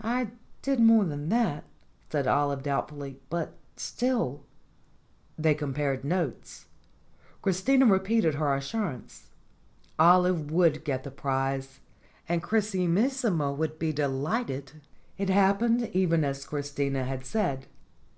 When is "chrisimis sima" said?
12.42-13.54